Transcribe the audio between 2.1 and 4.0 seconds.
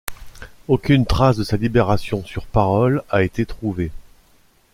sur parole a été trouvée.